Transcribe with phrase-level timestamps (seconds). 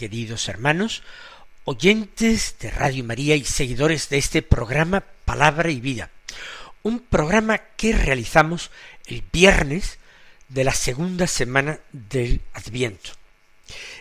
[0.00, 1.02] queridos hermanos,
[1.64, 6.08] oyentes de Radio María y seguidores de este programa Palabra y Vida.
[6.82, 8.70] Un programa que realizamos
[9.04, 9.98] el viernes
[10.48, 13.10] de la segunda semana del Adviento.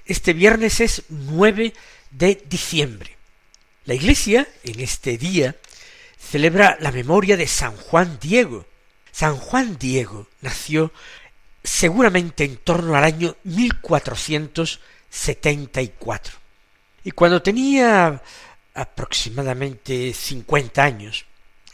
[0.05, 1.73] Este viernes es 9
[2.11, 3.17] de diciembre.
[3.83, 5.57] La Iglesia en este día
[6.17, 8.65] celebra la memoria de San Juan Diego.
[9.11, 10.93] San Juan Diego nació
[11.61, 13.35] seguramente en torno al año
[15.09, 16.37] 1474.
[17.03, 18.21] Y cuando tenía
[18.73, 21.25] aproximadamente 50 años,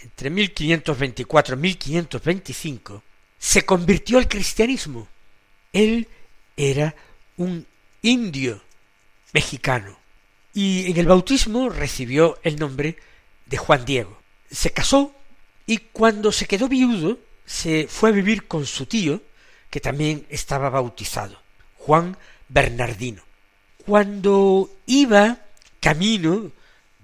[0.02, 3.04] entre 1524 y 1525,
[3.38, 5.08] se convirtió al cristianismo.
[5.74, 6.08] Él
[6.56, 6.96] era
[7.38, 7.66] un
[8.02, 8.62] indio
[9.34, 9.98] mexicano
[10.54, 12.98] y en el bautismo recibió el nombre
[13.46, 14.26] de Juan Diego
[14.56, 15.14] se casó
[15.66, 19.22] y cuando se quedó viudo se fue a vivir con su tío,
[19.70, 21.40] que también estaba bautizado,
[21.78, 22.18] Juan
[22.50, 23.24] Bernardino.
[23.86, 25.40] Cuando iba
[25.80, 26.52] camino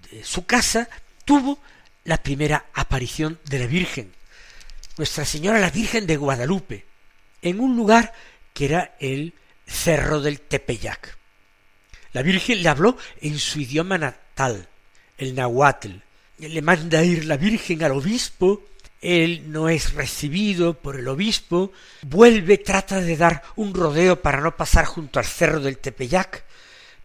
[0.10, 0.90] de su casa,
[1.26, 1.60] tuvo
[2.04, 4.14] la primera aparición de la Virgen,
[4.98, 6.86] Nuestra Señora la Virgen de Guadalupe,
[7.42, 8.14] en un lugar
[8.54, 9.34] que era el
[9.66, 11.18] Cerro del Tepeyac.
[12.14, 14.68] La Virgen le habló en su idioma natal,
[15.18, 15.92] el nahuatl,
[16.40, 18.64] le manda ir la Virgen al obispo,
[19.02, 24.56] él no es recibido por el obispo, vuelve, trata de dar un rodeo para no
[24.56, 26.46] pasar junto al cerro del Tepeyac,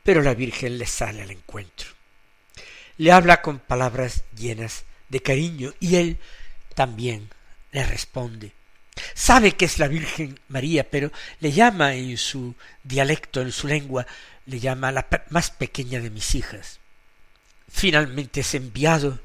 [0.02, 1.88] pero la Virgen le sale al encuentro.
[2.98, 6.18] Le habla con palabras llenas de cariño y él
[6.74, 7.30] también
[7.72, 8.52] le responde.
[9.14, 11.10] Sabe que es la Virgen María, pero
[11.40, 12.54] le llama en su
[12.84, 14.06] dialecto, en su lengua,
[14.46, 16.78] le llama la más pequeña de mis hijas.
[17.70, 19.18] Finalmente es enviado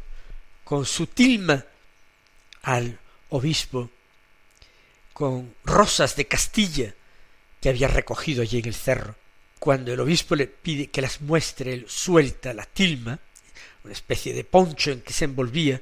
[0.63, 1.65] con su tilma
[2.63, 2.99] al
[3.29, 3.89] obispo,
[5.13, 6.93] con rosas de Castilla
[7.59, 9.15] que había recogido allí en el cerro.
[9.59, 13.19] Cuando el obispo le pide que las muestre, él suelta la tilma,
[13.83, 15.81] una especie de poncho en que se envolvía,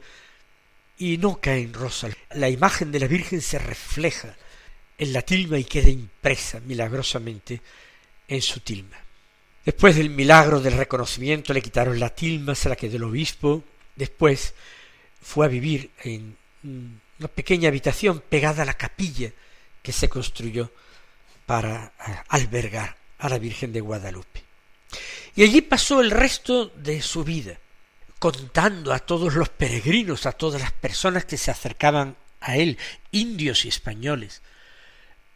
[0.98, 2.10] y no cae en rosa.
[2.32, 4.36] La imagen de la Virgen se refleja
[4.98, 7.62] en la tilma y queda impresa milagrosamente
[8.28, 8.98] en su tilma.
[9.64, 13.64] Después del milagro del reconocimiento le quitaron la tilma, se la quedó el obispo.
[13.96, 14.54] Después
[15.22, 19.32] fue a vivir en una pequeña habitación pegada a la capilla
[19.82, 20.72] que se construyó
[21.46, 24.44] para eh, albergar a la Virgen de Guadalupe.
[25.36, 27.60] Y allí pasó el resto de su vida,
[28.18, 32.78] contando a todos los peregrinos, a todas las personas que se acercaban a él,
[33.12, 34.42] indios y españoles,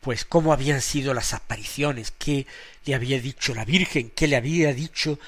[0.01, 2.45] pues cómo habían sido las apariciones, qué
[2.85, 5.19] le había dicho la Virgen, qué le había dicho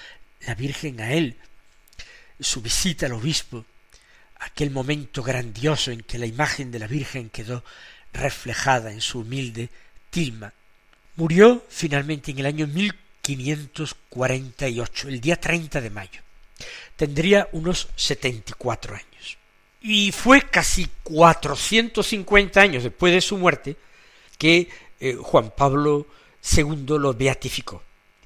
[0.41, 1.38] la Virgen a él,
[2.39, 3.66] su visita al obispo,
[4.40, 7.63] aquel momento grandioso en que la imagen de la Virgen quedó
[8.13, 9.69] reflejada en su humilde
[10.09, 10.53] tilma.
[11.16, 16.22] Murió finalmente en el año 1548, el día 30 de mayo.
[16.96, 19.38] Tendría unos setenta y cuatro años.
[19.81, 23.78] Y fue casi cuatrocientos cincuenta años después de su muerte
[24.38, 24.67] que
[25.00, 26.07] eh, Juan Pablo
[26.57, 27.84] II lo beatificó.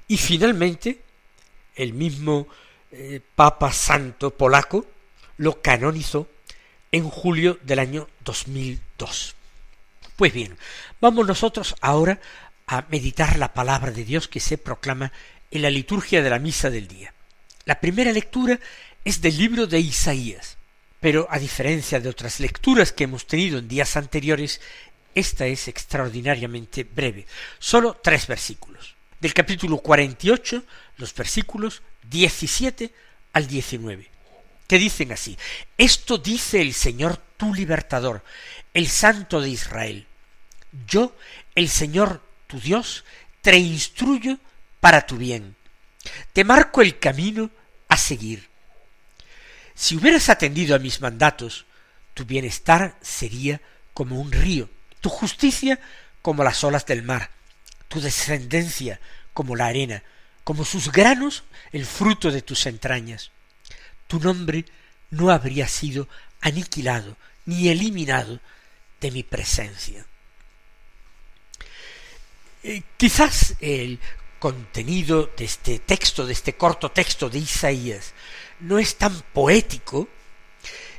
[0.08, 1.02] Y finalmente,
[1.74, 2.48] el mismo
[2.90, 4.86] eh, Papa Santo polaco
[5.40, 6.28] lo canonizó
[6.92, 9.34] en julio del año 2002.
[10.16, 10.58] Pues bien,
[11.00, 12.20] vamos nosotros ahora
[12.66, 15.12] a meditar la palabra de Dios que se proclama
[15.50, 17.14] en la liturgia de la misa del día.
[17.64, 18.60] La primera lectura
[19.02, 20.58] es del libro de Isaías,
[21.00, 24.60] pero a diferencia de otras lecturas que hemos tenido en días anteriores,
[25.14, 27.24] esta es extraordinariamente breve,
[27.58, 28.94] solo tres versículos.
[29.20, 30.64] Del capítulo 48,
[30.98, 32.92] los versículos 17
[33.32, 34.09] al 19
[34.70, 35.36] que dicen así,
[35.76, 38.22] esto dice el Señor tu libertador,
[38.72, 40.06] el Santo de Israel.
[40.86, 41.16] Yo,
[41.56, 43.04] el Señor tu Dios,
[43.42, 44.38] te instruyo
[44.78, 45.56] para tu bien.
[46.32, 47.50] Te marco el camino
[47.88, 48.48] a seguir.
[49.74, 51.66] Si hubieras atendido a mis mandatos,
[52.14, 53.60] tu bienestar sería
[53.92, 54.70] como un río,
[55.00, 55.80] tu justicia
[56.22, 57.32] como las olas del mar,
[57.88, 59.00] tu descendencia
[59.34, 60.04] como la arena,
[60.44, 63.32] como sus granos el fruto de tus entrañas
[64.10, 64.64] tu nombre
[65.10, 66.08] no habría sido
[66.40, 67.16] aniquilado
[67.46, 68.40] ni eliminado
[69.00, 70.04] de mi presencia.
[72.64, 74.00] Eh, quizás el
[74.40, 78.12] contenido de este texto, de este corto texto de Isaías,
[78.58, 80.08] no es tan poético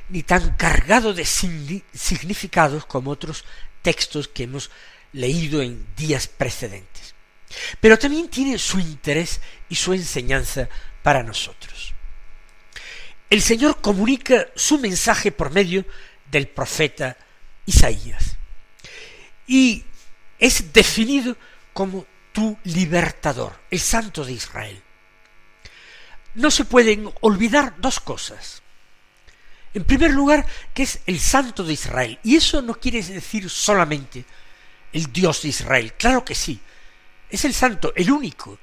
[0.08, 3.44] ni tan cargado de significados como otros
[3.82, 4.70] textos que hemos
[5.12, 7.14] leído en días precedentes.
[7.78, 10.70] Pero también tiene su interés y su enseñanza
[11.02, 11.91] para nosotros.
[13.32, 15.86] El Señor comunica su mensaje por medio
[16.30, 17.16] del profeta
[17.64, 18.36] Isaías
[19.46, 19.82] y
[20.38, 21.38] es definido
[21.72, 24.82] como tu libertador, el Santo de Israel.
[26.34, 28.60] No se pueden olvidar dos cosas.
[29.72, 30.44] En primer lugar,
[30.74, 32.18] que es el Santo de Israel.
[32.22, 34.26] Y eso no quiere decir solamente
[34.92, 35.94] el Dios de Israel.
[35.94, 36.60] Claro que sí.
[37.30, 38.58] Es el Santo, el único.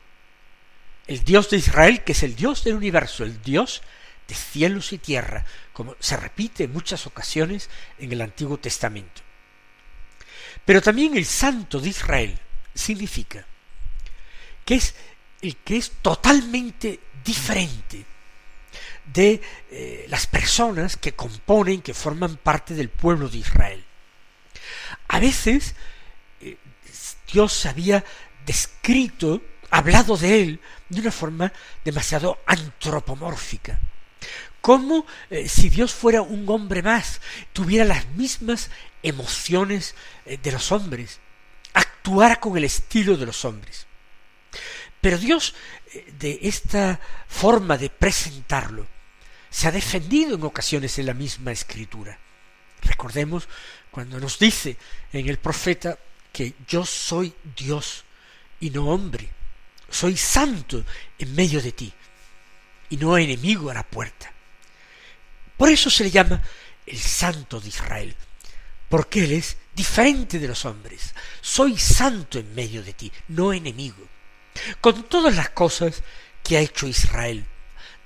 [1.07, 3.81] El Dios de Israel, que es el Dios del universo, el Dios
[4.29, 5.43] de cielos y tierra,
[5.73, 9.23] como se repite en muchas ocasiones en el Antiguo Testamento.
[10.63, 12.39] Pero también el Santo de Israel
[12.75, 13.45] significa
[14.63, 14.93] que es
[15.41, 18.05] el que es totalmente diferente
[19.11, 19.41] de
[19.71, 23.83] eh, las personas que componen, que forman parte del pueblo de Israel.
[25.07, 25.73] A veces
[26.41, 26.57] eh,
[27.33, 28.05] Dios había
[28.45, 29.41] descrito,
[29.71, 31.51] hablado de él de una forma
[31.83, 33.79] demasiado antropomórfica,
[34.61, 37.21] como eh, si Dios fuera un hombre más,
[37.53, 38.69] tuviera las mismas
[39.01, 39.95] emociones
[40.25, 41.19] de los hombres,
[41.73, 43.87] actuara con el estilo de los hombres.
[44.99, 45.55] Pero Dios,
[46.19, 48.85] de esta forma de presentarlo,
[49.49, 52.19] se ha defendido en ocasiones en la misma escritura.
[52.81, 53.47] Recordemos
[53.91, 54.77] cuando nos dice
[55.11, 55.97] en el profeta
[56.31, 58.05] que yo soy Dios
[58.59, 59.29] y no hombre,
[59.89, 60.83] soy santo
[61.17, 61.93] en medio de ti
[62.89, 64.31] y no enemigo a la puerta.
[65.59, 66.41] Por eso se le llama
[66.85, 68.15] el santo de Israel,
[68.87, 71.13] porque él es diferente de los hombres.
[71.41, 74.07] Soy santo en medio de ti, no enemigo.
[74.79, 76.01] Con todas las cosas
[76.41, 77.45] que ha hecho Israel,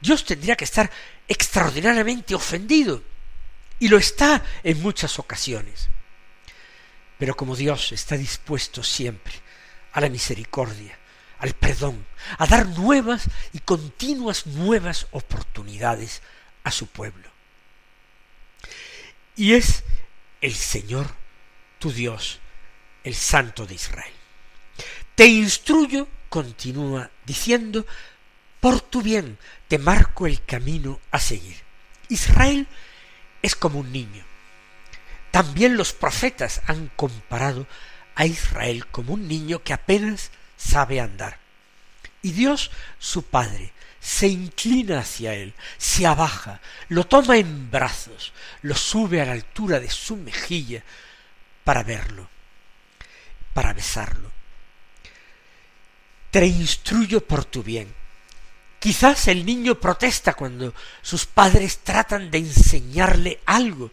[0.01, 0.89] Dios tendría que estar
[1.27, 3.03] extraordinariamente ofendido.
[3.77, 5.89] Y lo está en muchas ocasiones.
[7.19, 9.35] Pero como Dios está dispuesto siempre
[9.91, 10.97] a la misericordia,
[11.37, 12.03] al perdón,
[12.39, 16.23] a dar nuevas y continuas nuevas oportunidades
[16.63, 17.32] a su pueblo.
[19.35, 19.83] Y es
[20.41, 21.07] el Señor,
[21.79, 22.39] tu Dios,
[23.03, 24.13] el Santo de Israel.
[25.15, 27.85] Te instruyo, continúa diciendo,
[28.59, 29.37] por tu bien
[29.67, 31.57] te marco el camino a seguir.
[32.09, 32.67] Israel
[33.41, 34.23] es como un niño.
[35.31, 37.67] También los profetas han comparado
[38.15, 41.39] a Israel como un niño que apenas sabe andar.
[42.21, 46.59] Y Dios, su Padre, se inclina hacia él, se abaja,
[46.89, 50.83] lo toma en brazos, lo sube a la altura de su mejilla
[51.63, 52.29] para verlo,
[53.53, 54.29] para besarlo.
[56.31, 57.95] Te instruyo por tu bien,
[58.83, 63.91] Quizás el niño protesta cuando sus padres tratan de enseñarle algo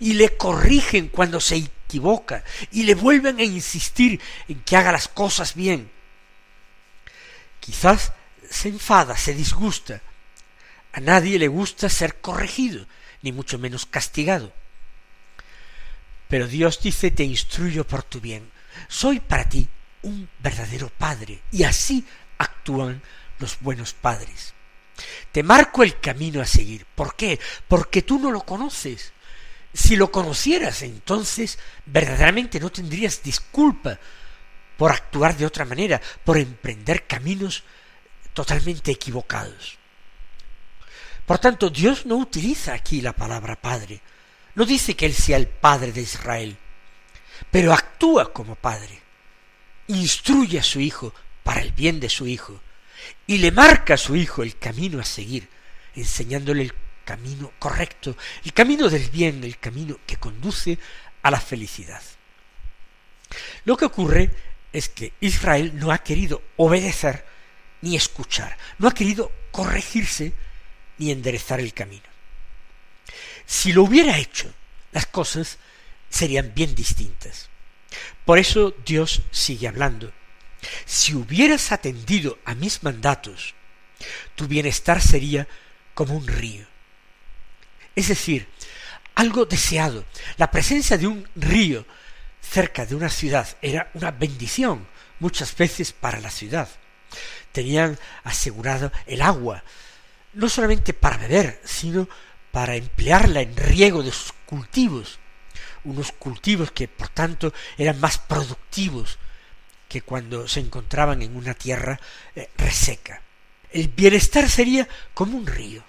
[0.00, 2.42] y le corrigen cuando se equivoca
[2.72, 4.18] y le vuelven a insistir
[4.48, 5.90] en que haga las cosas bien.
[7.60, 8.14] Quizás
[8.50, 10.00] se enfada, se disgusta.
[10.92, 12.86] A nadie le gusta ser corregido,
[13.22, 14.52] ni mucho menos castigado.
[16.28, 18.50] Pero Dios dice, te instruyo por tu bien.
[18.88, 19.68] Soy para ti
[20.02, 21.42] un verdadero padre.
[21.52, 22.04] Y así
[22.38, 23.02] actúan
[23.38, 24.54] los buenos padres.
[25.30, 26.86] Te marco el camino a seguir.
[26.94, 27.38] ¿Por qué?
[27.68, 29.12] Porque tú no lo conoces.
[29.72, 33.98] Si lo conocieras, entonces verdaderamente no tendrías disculpa
[34.78, 37.64] por actuar de otra manera, por emprender caminos
[38.36, 39.78] totalmente equivocados.
[41.24, 44.02] Por tanto, Dios no utiliza aquí la palabra Padre.
[44.54, 46.58] No dice que Él sea el Padre de Israel,
[47.50, 49.00] pero actúa como Padre.
[49.86, 52.60] Instruye a su Hijo para el bien de su Hijo
[53.26, 55.48] y le marca a su hijo el camino a seguir,
[55.94, 56.74] enseñándole el
[57.06, 60.78] camino correcto, el camino del bien, el camino que conduce
[61.22, 62.02] a la felicidad.
[63.64, 64.30] Lo que ocurre
[64.72, 67.35] es que Israel no ha querido obedecer
[67.86, 70.32] ni escuchar, no ha querido corregirse
[70.98, 72.02] ni enderezar el camino.
[73.46, 74.52] Si lo hubiera hecho,
[74.92, 75.58] las cosas
[76.10, 77.48] serían bien distintas.
[78.24, 80.12] Por eso Dios sigue hablando
[80.84, 83.54] si hubieras atendido a mis mandatos,
[84.34, 85.46] tu bienestar sería
[85.94, 86.66] como un río.
[87.94, 88.48] Es decir,
[89.14, 90.04] algo deseado.
[90.36, 91.86] La presencia de un río
[92.40, 94.86] cerca de una ciudad era una bendición
[95.18, 96.68] muchas veces para la ciudad.
[97.56, 99.64] Tenían asegurado el agua,
[100.34, 102.06] no solamente para beber, sino
[102.52, 105.18] para emplearla en riego de sus cultivos,
[105.84, 109.18] unos cultivos que por tanto eran más productivos
[109.88, 111.98] que cuando se encontraban en una tierra
[112.34, 113.22] eh, reseca.
[113.70, 115.82] El bienestar sería como un río,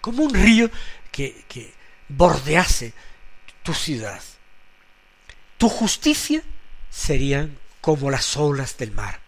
[0.00, 0.72] como un río
[1.12, 1.72] que, que
[2.08, 2.94] bordease
[3.62, 4.20] tu ciudad.
[5.56, 6.42] Tu justicia
[6.90, 9.21] serían como las olas del mar,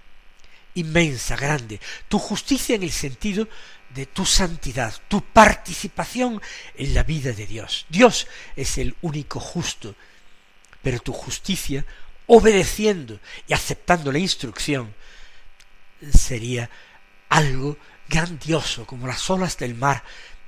[0.75, 1.81] inmensa, grande.
[2.09, 3.49] Tu justicia en el sentido
[3.91, 6.43] de tu santidad, tu participación
[6.75, 7.87] en la vida de Dios.
[7.89, 8.27] Dios
[8.57, 9.95] es el único justo,
[10.83, 11.87] pero tu justicia,
[12.27, 14.95] obedeciendo y aceptando la instrucción,
[16.13, 16.69] sería
[17.29, 17.79] algo
[18.09, 20.03] grandioso, como las olas del mar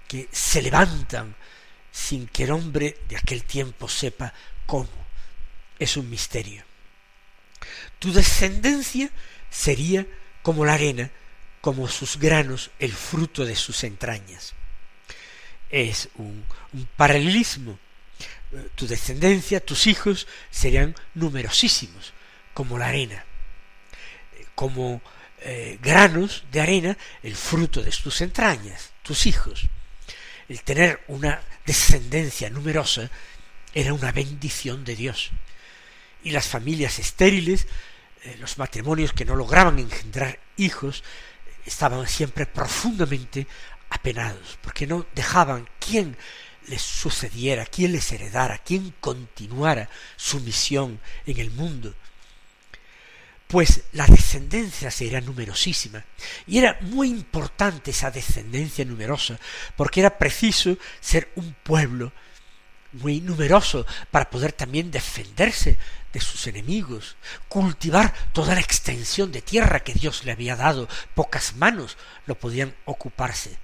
[0.09, 1.35] que se levantan
[1.91, 4.33] sin que el hombre de aquel tiempo sepa
[4.67, 5.07] cómo.
[5.79, 6.65] Es un misterio.
[7.99, 9.11] Tu descendencia
[9.57, 10.07] sería
[10.43, 11.11] como la arena
[11.61, 14.55] como sus granos el fruto de sus entrañas.
[15.71, 16.45] Es un,
[16.97, 17.79] paralelismo.
[18.77, 22.13] Tu descendencia, tus hijos, serían numerosísimos,
[22.55, 23.25] como la arena,
[24.55, 25.03] como
[25.41, 29.67] eh, granos de arena, el fruto de tus entrañas, tus hijos.
[30.49, 33.11] El tener una descendencia numerosa
[33.75, 35.31] era una bendición de Dios.
[36.23, 37.67] Y las familias estériles,
[38.39, 41.05] los matrimonios que no lograban engendrar hijos,
[41.65, 43.47] estaban siempre profundamente
[43.91, 46.17] apenados, porque no dejaban quien
[46.69, 51.95] les sucediera, quien les heredara, quien continuara su misión en el mundo.
[53.47, 56.05] Pues la descendencia sería numerosísima,
[56.47, 59.39] y era muy importante esa descendencia numerosa,
[59.77, 62.13] porque era preciso ser un pueblo
[62.93, 65.79] muy numeroso para poder también defenderse
[66.17, 71.57] de sus enemigos, cultivar toda la extensión de tierra que Dios le había dado, pocas
[71.57, 73.59] manos lo podían ocuparse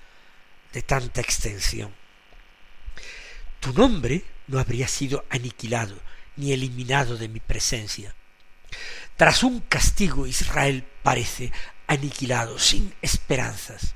[0.70, 1.94] de tanta extensión.
[3.58, 5.98] Tu nombre no habría sido aniquilado
[6.36, 8.14] ni eliminado de mi presencia.
[9.16, 11.52] Tras un castigo Israel parece
[11.86, 13.94] aniquilado, sin esperanzas.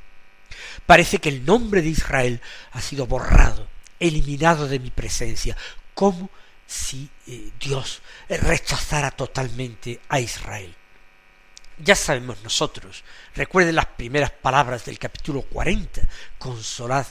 [0.87, 2.41] Parece que el nombre de Israel
[2.73, 3.69] ha sido borrado,
[4.01, 5.59] eliminado de mi presencia,
[5.93, 6.31] como
[6.67, 10.75] si eh, Dios rechazara totalmente a Israel.
[11.79, 13.05] Ya sabemos nosotros,
[13.35, 16.03] recuerden las primeras palabras del capítulo cuarenta,
[16.39, 17.07] consolad,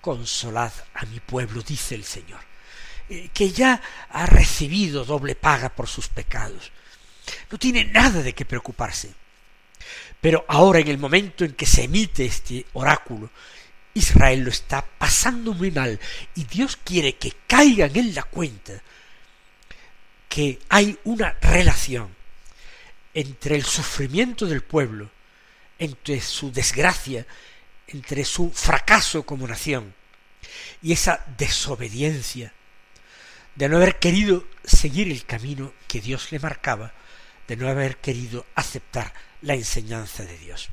[0.00, 2.40] consolad a mi pueblo, dice el Señor,
[3.10, 6.72] eh, que ya ha recibido doble paga por sus pecados.
[7.50, 9.12] No tiene nada de qué preocuparse.
[10.20, 13.30] Pero ahora en el momento en que se emite este oráculo,
[13.96, 15.98] Israel lo está pasando muy mal
[16.34, 18.82] y Dios quiere que caigan en la cuenta
[20.28, 22.14] que hay una relación
[23.14, 25.10] entre el sufrimiento del pueblo,
[25.78, 27.26] entre su desgracia,
[27.88, 29.94] entre su fracaso como nación
[30.82, 32.52] y esa desobediencia
[33.54, 36.92] de no haber querido seguir el camino que Dios le marcaba,
[37.48, 40.68] de no haber querido aceptar la enseñanza de Dios.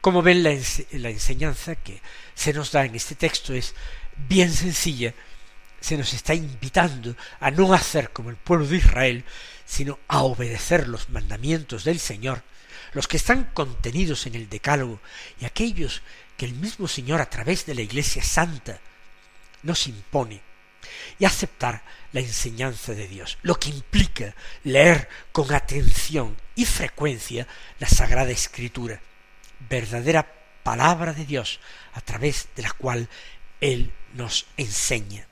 [0.00, 0.56] Como ven, la,
[0.92, 2.00] la enseñanza que
[2.34, 3.74] se nos da en este texto es
[4.28, 5.14] bien sencilla.
[5.80, 9.24] Se nos está invitando a no hacer como el pueblo de Israel,
[9.64, 12.42] sino a obedecer los mandamientos del Señor,
[12.92, 15.00] los que están contenidos en el Decálogo
[15.40, 16.02] y aquellos
[16.36, 18.80] que el mismo Señor a través de la Iglesia Santa
[19.62, 20.42] nos impone,
[21.18, 24.34] y aceptar la enseñanza de Dios, lo que implica
[24.64, 27.46] leer con atención y frecuencia
[27.78, 29.00] la Sagrada Escritura,
[29.68, 31.60] verdadera palabra de Dios
[31.92, 33.08] a través de la cual
[33.60, 35.29] Él nos enseña.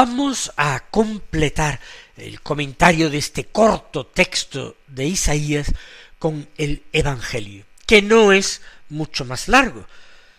[0.00, 1.80] Vamos a completar
[2.16, 5.72] el comentario de este corto texto de Isaías
[6.20, 9.84] con el Evangelio, que no es mucho más largo.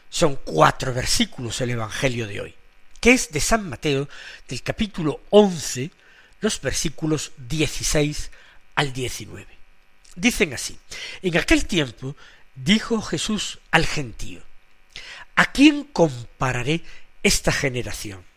[0.09, 2.55] Son cuatro versículos el Evangelio de hoy,
[3.01, 4.07] que es de San Mateo
[4.47, 5.91] del capítulo once,
[6.39, 8.31] los versículos dieciséis
[8.75, 9.57] al diecinueve.
[10.15, 10.79] Dicen así,
[11.21, 12.15] En aquel tiempo
[12.55, 14.41] dijo Jesús al gentío,
[15.35, 16.81] ¿A quién compararé
[17.23, 18.28] esta generación?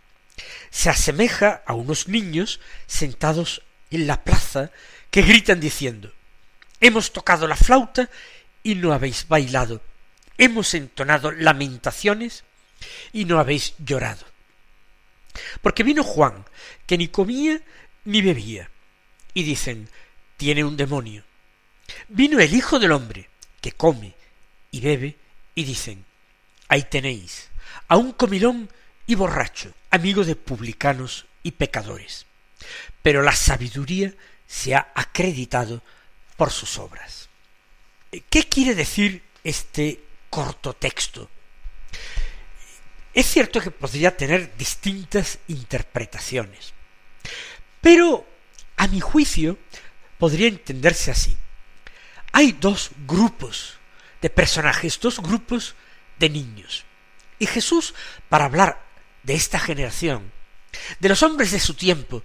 [0.73, 4.73] Se asemeja a unos niños sentados en la plaza
[5.13, 6.13] que gritan diciendo,
[6.81, 8.11] Hemos tocado la flauta
[8.65, 9.83] y no habéis bailado,
[10.39, 12.43] hemos entonado lamentaciones
[13.13, 14.27] y no habéis llorado.
[15.61, 16.45] Porque vino Juan,
[16.87, 17.61] que ni comía
[18.05, 18.71] ni bebía,
[19.35, 19.89] y dicen,
[20.37, 21.23] tiene un demonio.
[22.09, 23.29] Vino el Hijo del Hombre,
[23.61, 24.15] que come
[24.71, 25.17] y bebe,
[25.55, 26.05] y dicen,
[26.69, 27.51] ahí tenéis,
[27.89, 28.69] a un comilón
[29.07, 32.27] y borracho, amigo de publicanos y pecadores.
[33.03, 34.13] Pero la sabiduría
[34.47, 35.83] se ha acreditado
[36.37, 37.29] por sus obras.
[38.29, 41.31] ¿Qué quiere decir este corto texto?
[43.15, 46.73] Es cierto que podría tener distintas interpretaciones,
[47.81, 48.27] pero
[48.77, 49.59] a mi juicio
[50.19, 51.37] podría entenderse así.
[52.33, 53.79] Hay dos grupos
[54.23, 55.75] de personajes, dos grupos
[56.19, 56.85] de niños.
[57.39, 57.95] Y Jesús,
[58.31, 58.92] para hablar
[59.23, 60.33] de esta generación,
[61.01, 62.23] de los hombres de su tiempo,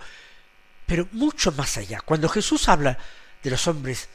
[0.86, 2.98] pero mucho más allá, cuando Jesús habla
[3.44, 4.10] de los hombres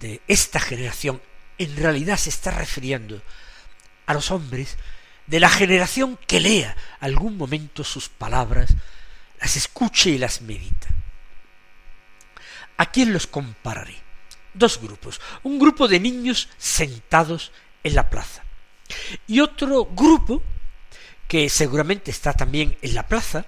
[0.00, 1.22] de esta generación,
[1.58, 3.22] en realidad se está refiriendo
[4.06, 4.76] a los hombres
[5.26, 8.74] de la generación que lea algún momento sus palabras,
[9.40, 10.88] las escuche y las medita.
[12.76, 13.96] ¿A quién los compararé?
[14.54, 15.20] Dos grupos.
[15.42, 17.52] Un grupo de niños sentados
[17.82, 18.42] en la plaza.
[19.26, 20.42] Y otro grupo
[21.28, 23.46] que seguramente está también en la plaza,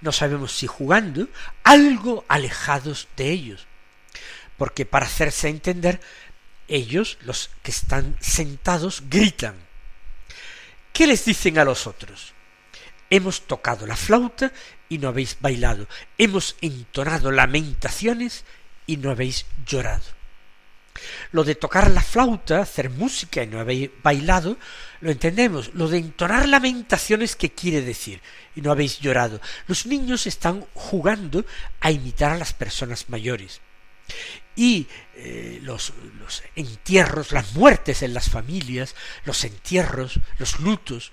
[0.00, 1.28] no sabemos si jugando,
[1.64, 3.66] algo alejados de ellos.
[4.56, 6.00] Porque para hacerse entender,
[6.68, 9.70] ellos, los que están sentados, gritan
[10.92, 12.34] ¿Qué les dicen a los otros?
[13.08, 14.52] Hemos tocado la flauta
[14.88, 15.88] y no habéis bailado.
[16.18, 18.44] Hemos entonado lamentaciones
[18.86, 20.19] y no habéis llorado.
[21.32, 24.56] Lo de tocar la flauta, hacer música y no habéis bailado,
[25.00, 25.72] lo entendemos.
[25.74, 28.20] Lo de entonar lamentaciones, ¿qué quiere decir?
[28.54, 29.40] Y no habéis llorado.
[29.66, 31.44] Los niños están jugando
[31.80, 33.60] a imitar a las personas mayores
[34.56, 41.12] y eh, los, los entierros, las muertes en las familias, los entierros, los lutos,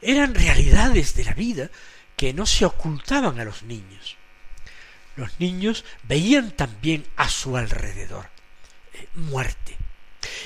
[0.00, 1.70] eran realidades de la vida
[2.16, 4.16] que no se ocultaban a los niños.
[5.16, 8.37] Los niños veían también a su alrededor
[9.14, 9.76] muerte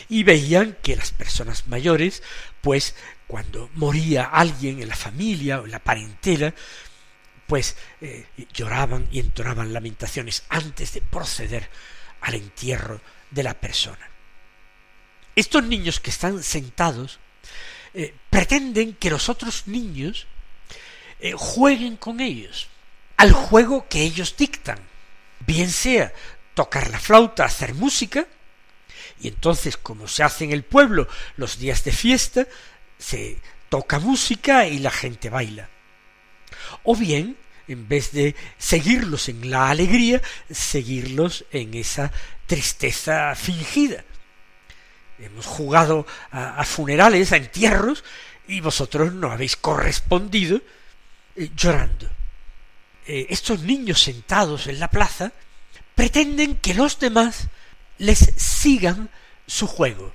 [0.08, 2.22] y veían que las personas mayores,
[2.60, 2.94] pues
[3.26, 6.54] cuando moría alguien en la familia o en la parentela,
[7.46, 11.68] pues eh, lloraban y entonaban lamentaciones antes de proceder
[12.20, 14.10] al entierro de la persona.
[15.34, 17.18] Estos niños que están sentados
[17.94, 20.26] eh, pretenden que los otros niños
[21.20, 22.68] eh, jueguen con ellos,
[23.16, 24.78] al juego que ellos dictan,
[25.40, 26.12] bien sea
[26.54, 28.26] tocar la flauta, hacer música,
[29.20, 32.46] y entonces como se hace en el pueblo los días de fiesta,
[32.98, 33.38] se
[33.68, 35.68] toca música y la gente baila.
[36.84, 37.36] O bien
[37.68, 42.12] en vez de seguirlos en la alegría, seguirlos en esa
[42.46, 44.04] tristeza fingida.
[45.18, 48.04] Hemos jugado a, funerales, a entierros,
[48.48, 50.60] y vosotros no habéis correspondido
[51.36, 52.10] eh, llorando.
[53.06, 55.32] Eh, estos niños sentados en la plaza
[55.94, 57.48] pretenden que los demás
[58.02, 59.10] les sigan
[59.46, 60.12] su juego.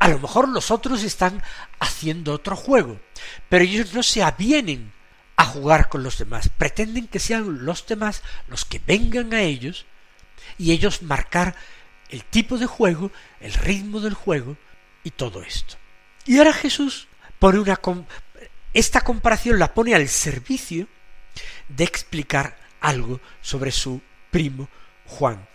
[0.00, 1.40] A lo mejor los otros están
[1.78, 3.00] haciendo otro juego,
[3.48, 4.92] pero ellos no se avienen
[5.36, 6.48] a jugar con los demás.
[6.48, 9.86] Pretenden que sean los demás los que vengan a ellos
[10.58, 11.54] y ellos marcar
[12.08, 14.56] el tipo de juego, el ritmo del juego
[15.04, 15.76] y todo esto.
[16.24, 17.06] Y ahora Jesús
[17.38, 17.78] pone una
[18.74, 20.88] esta comparación la pone al servicio
[21.68, 24.68] de explicar algo sobre su primo
[25.06, 25.46] Juan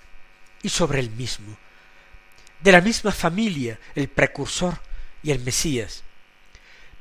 [0.63, 1.57] y sobre él mismo,
[2.61, 4.79] de la misma familia, el precursor
[5.23, 6.03] y el Mesías,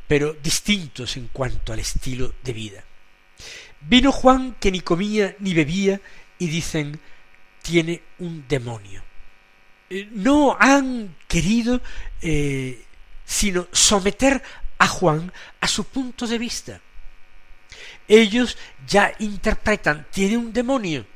[0.09, 2.85] pero distintos en cuanto al estilo de vida.
[3.81, 6.01] Vino Juan que ni comía ni bebía
[6.39, 7.01] y dicen
[7.63, 9.03] tiene un demonio.
[9.89, 11.81] Eh, no han querido
[12.21, 12.85] eh,
[13.25, 14.43] sino someter
[14.79, 16.81] a Juan a su punto de vista.
[18.09, 21.07] Ellos ya interpretan tiene un demonio.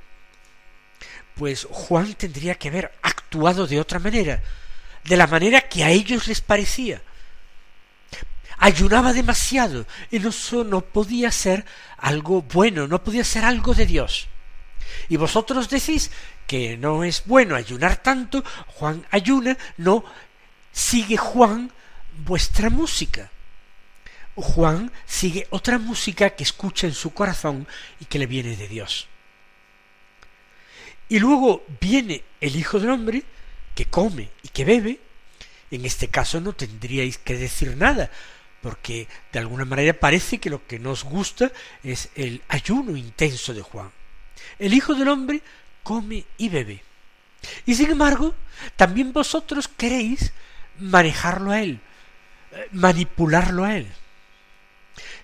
[1.34, 4.42] Pues Juan tendría que haber actuado de otra manera,
[5.04, 7.02] de la manera que a ellos les parecía
[8.58, 11.64] ayunaba demasiado, y eso no podía ser
[11.98, 14.28] algo bueno, no podía ser algo de Dios.
[15.08, 16.10] Y vosotros decís
[16.46, 20.04] que no es bueno ayunar tanto, Juan ayuna, no,
[20.72, 21.72] sigue Juan
[22.24, 23.30] vuestra música.
[24.34, 27.68] Juan sigue otra música que escucha en su corazón
[28.00, 29.08] y que le viene de Dios.
[31.08, 33.22] Y luego viene el Hijo del Hombre
[33.74, 35.00] que come y que bebe,
[35.70, 38.10] en este caso no tendríais que decir nada,
[38.62, 43.62] porque de alguna manera parece que lo que nos gusta es el ayuno intenso de
[43.62, 43.90] Juan.
[44.58, 45.42] El Hijo del Hombre
[45.82, 46.82] come y bebe.
[47.66, 48.34] Y sin embargo,
[48.76, 50.32] también vosotros queréis
[50.78, 51.80] manejarlo a él,
[52.72, 53.86] manipularlo a él.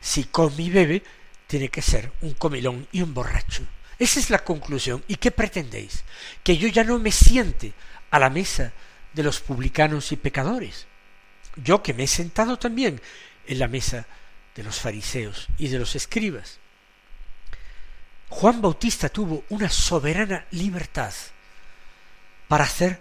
[0.01, 1.03] Si come y bebe,
[1.47, 3.62] tiene que ser un comilón y un borracho.
[4.01, 5.05] Esa es la conclusión.
[5.07, 6.05] ¿Y qué pretendéis?
[6.43, 7.75] Que yo ya no me siente
[8.11, 8.73] a la mesa
[9.13, 10.87] de los publicanos y pecadores.
[11.57, 13.01] Yo que me he sentado también
[13.47, 14.07] en la mesa
[14.57, 16.59] de los fariseos y de los escribas.
[18.31, 21.13] Juan Bautista tuvo una soberana libertad
[22.49, 23.01] para hacer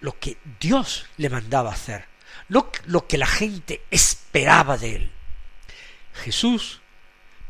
[0.00, 2.06] lo que Dios le mandaba hacer,
[2.48, 5.10] no lo que la gente esperaba de él.
[6.14, 6.80] Jesús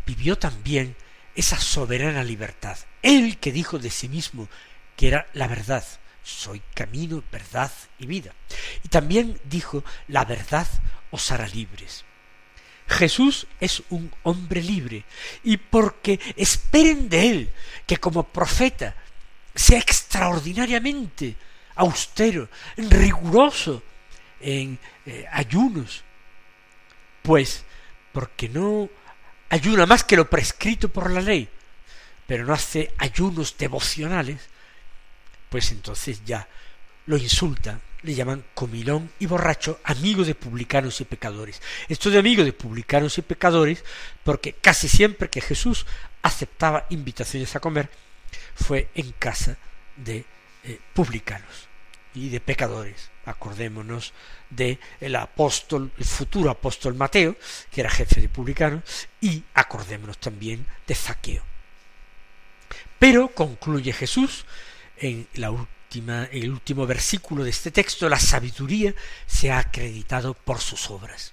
[0.07, 0.96] vivió también
[1.34, 2.78] esa soberana libertad.
[3.02, 4.48] Él que dijo de sí mismo
[4.96, 5.84] que era la verdad,
[6.22, 8.34] soy camino, verdad y vida.
[8.84, 10.66] Y también dijo, la verdad
[11.10, 12.04] os hará libres.
[12.86, 15.04] Jesús es un hombre libre
[15.44, 17.52] y porque esperen de él
[17.86, 18.96] que como profeta
[19.54, 21.36] sea extraordinariamente
[21.76, 23.82] austero, riguroso
[24.40, 26.02] en eh, ayunos,
[27.22, 27.64] pues
[28.12, 28.88] porque no
[29.50, 31.48] ayuna más que lo prescrito por la ley,
[32.26, 34.40] pero no hace ayunos devocionales,
[35.48, 36.48] pues entonces ya
[37.06, 41.60] lo insulta le llaman comilón y borracho, amigo de publicanos y pecadores.
[41.88, 43.84] Esto de amigo de publicanos y pecadores,
[44.24, 45.86] porque casi siempre que Jesús
[46.22, 47.90] aceptaba invitaciones a comer,
[48.54, 49.56] fue en casa
[49.96, 50.24] de
[50.64, 51.68] eh, publicanos
[52.14, 53.10] y de pecadores.
[53.24, 54.12] Acordémonos
[54.48, 57.37] de el apóstol, el futuro apóstol Mateo,
[57.70, 58.83] que era jefe de publicanos,
[59.20, 61.42] y acordémonos también de Zaqueo.
[62.98, 64.44] Pero concluye Jesús
[64.96, 65.50] en la
[66.30, 68.94] el último versículo de este texto, la sabiduría
[69.26, 71.33] se ha acreditado por sus obras.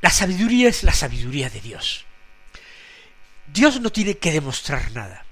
[0.00, 2.06] La sabiduría es la sabiduría de Dios.
[3.46, 5.24] Dios no tiene que demostrar nada,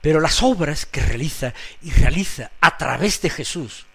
[0.00, 3.86] pero las obras que realiza y realiza a través de Jesús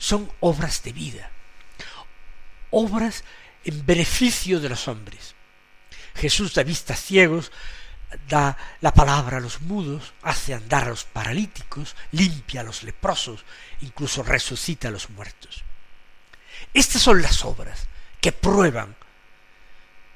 [0.00, 1.30] son obras de vida,
[2.70, 3.22] obras
[3.64, 5.34] en beneficio de los hombres.
[6.16, 7.52] Jesús da vistas ciegos,
[8.26, 13.44] da la palabra a los mudos, hace andar a los paralíticos, limpia a los leprosos,
[13.82, 15.62] incluso resucita a los muertos.
[16.72, 17.86] Estas son las obras
[18.22, 18.96] que prueban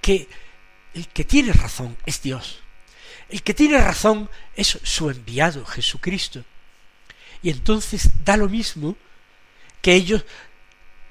[0.01, 0.29] que
[0.95, 2.61] el que tiene razón es Dios.
[3.29, 6.43] El que tiene razón es su enviado, Jesucristo.
[7.43, 8.97] Y entonces da lo mismo
[9.85, 10.25] que ellos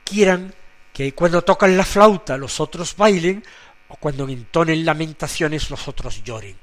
[0.04, 0.52] quieran
[0.94, 3.46] que cuando tocan la flauta los otros bailen
[3.88, 6.58] o cuando entonen lamentaciones los otros lloren.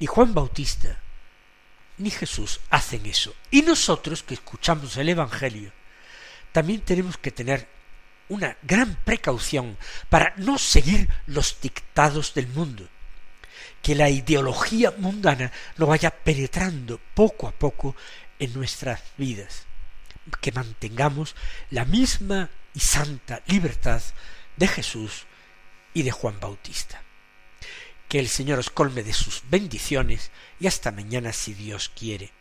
[0.00, 0.98] Ni Juan Bautista
[1.96, 3.34] ni Jesús hacen eso.
[3.50, 5.72] Y nosotros que escuchamos el Evangelio,
[6.52, 7.66] también tenemos que tener
[8.28, 9.78] una gran precaución
[10.10, 12.86] para no seguir los dictados del mundo,
[13.80, 17.96] que la ideología mundana no vaya penetrando poco a poco
[18.38, 19.67] en nuestras vidas,
[20.40, 21.34] que mantengamos
[21.70, 24.02] la misma y santa libertad
[24.56, 25.26] de Jesús
[25.94, 27.02] y de Juan Bautista.
[28.08, 32.32] Que el Señor os colme de sus bendiciones y hasta mañana si Dios quiere.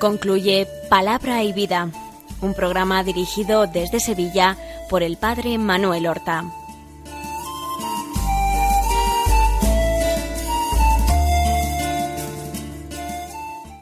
[0.00, 1.90] Concluye Palabra y Vida,
[2.40, 4.58] un programa dirigido desde Sevilla
[4.90, 6.44] por el Padre Manuel Horta.